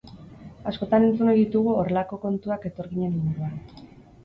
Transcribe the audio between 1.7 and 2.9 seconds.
horrelako kontuak